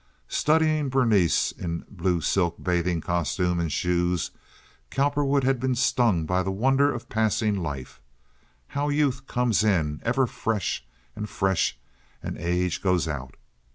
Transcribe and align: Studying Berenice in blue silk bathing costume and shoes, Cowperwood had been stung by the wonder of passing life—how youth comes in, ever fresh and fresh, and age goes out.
Studying 0.33 0.89
Berenice 0.89 1.51
in 1.51 1.85
blue 1.87 2.21
silk 2.21 2.55
bathing 2.63 3.01
costume 3.01 3.59
and 3.59 3.71
shoes, 3.71 4.31
Cowperwood 4.89 5.43
had 5.43 5.59
been 5.59 5.75
stung 5.75 6.25
by 6.25 6.41
the 6.41 6.49
wonder 6.49 6.91
of 6.91 7.07
passing 7.07 7.55
life—how 7.57 8.89
youth 8.89 9.27
comes 9.27 9.63
in, 9.63 10.01
ever 10.03 10.25
fresh 10.25 10.83
and 11.15 11.29
fresh, 11.29 11.77
and 12.23 12.35
age 12.39 12.81
goes 12.81 13.07
out. 13.07 13.35